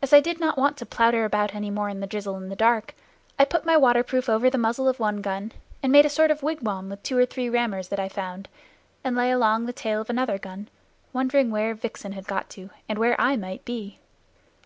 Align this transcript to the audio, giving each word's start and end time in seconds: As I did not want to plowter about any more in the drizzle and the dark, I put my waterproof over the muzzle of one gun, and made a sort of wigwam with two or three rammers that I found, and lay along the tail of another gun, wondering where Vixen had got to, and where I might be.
As 0.00 0.14
I 0.14 0.20
did 0.20 0.40
not 0.40 0.56
want 0.56 0.78
to 0.78 0.86
plowter 0.86 1.26
about 1.26 1.54
any 1.54 1.68
more 1.68 1.90
in 1.90 2.00
the 2.00 2.06
drizzle 2.06 2.36
and 2.36 2.50
the 2.50 2.56
dark, 2.56 2.94
I 3.38 3.44
put 3.44 3.66
my 3.66 3.76
waterproof 3.76 4.26
over 4.26 4.48
the 4.48 4.56
muzzle 4.56 4.88
of 4.88 4.98
one 4.98 5.20
gun, 5.20 5.52
and 5.82 5.92
made 5.92 6.06
a 6.06 6.08
sort 6.08 6.30
of 6.30 6.42
wigwam 6.42 6.88
with 6.88 7.02
two 7.02 7.18
or 7.18 7.26
three 7.26 7.50
rammers 7.50 7.88
that 7.88 8.00
I 8.00 8.08
found, 8.08 8.48
and 9.04 9.14
lay 9.14 9.30
along 9.30 9.66
the 9.66 9.74
tail 9.74 10.00
of 10.00 10.08
another 10.08 10.38
gun, 10.38 10.70
wondering 11.12 11.50
where 11.50 11.74
Vixen 11.74 12.12
had 12.12 12.26
got 12.26 12.48
to, 12.56 12.70
and 12.88 12.98
where 12.98 13.20
I 13.20 13.36
might 13.36 13.66
be. 13.66 13.98